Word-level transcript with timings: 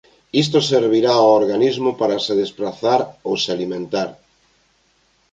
Isto 0.43 0.57
servirá 0.71 1.13
ó 1.25 1.27
organismo 1.41 1.91
para 1.99 2.17
se 2.25 2.33
desprazar 2.43 3.01
ou 3.27 3.33
se 3.41 3.49
alimentar. 3.55 4.09